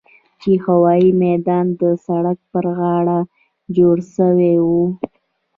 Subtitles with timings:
[0.41, 3.19] چې د هوايي ميدان د سړک پر غاړه
[3.77, 4.85] جوړ سوي وو.